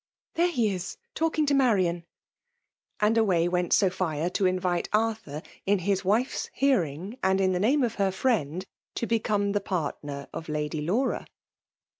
[0.13, 2.05] '*'* There he is> talking to Marian
[3.01, 7.83] )and away went Sophia to invite Arthur^ in his wife's hearing and in the name
[7.83, 11.27] of her friend, to become the partner of Lady Laura.